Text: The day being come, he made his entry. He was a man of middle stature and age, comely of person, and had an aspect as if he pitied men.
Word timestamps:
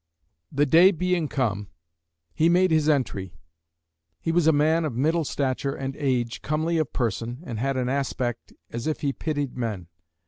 The 0.51 0.65
day 0.65 0.89
being 0.89 1.27
come, 1.27 1.69
he 2.33 2.49
made 2.49 2.71
his 2.71 2.89
entry. 2.89 3.35
He 4.19 4.31
was 4.31 4.47
a 4.47 4.51
man 4.51 4.83
of 4.83 4.95
middle 4.95 5.23
stature 5.23 5.75
and 5.75 5.95
age, 5.95 6.41
comely 6.41 6.79
of 6.79 6.91
person, 6.91 7.43
and 7.45 7.59
had 7.59 7.77
an 7.77 7.87
aspect 7.87 8.51
as 8.71 8.87
if 8.87 9.01
he 9.01 9.13
pitied 9.13 9.55
men. 9.55 9.89